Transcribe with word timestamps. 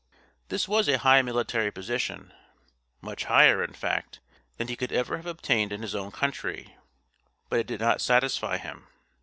This 0.49 0.67
was 0.67 0.87
a 0.87 0.97
high 0.97 1.21
military 1.21 1.69
position, 1.69 2.33
much 3.01 3.25
higher, 3.25 3.63
in 3.63 3.73
fact, 3.73 4.19
than 4.57 4.67
he 4.67 4.75
could 4.75 4.91
ever 4.91 5.15
have 5.17 5.27
obtained 5.27 5.71
in 5.71 5.83
his 5.83 5.93
own 5.93 6.09
country, 6.11 6.75
but 7.49 7.59
it 7.59 7.67
did 7.67 7.81
not 7.81 8.01
satisfy 8.01 8.57
him. 8.57 8.87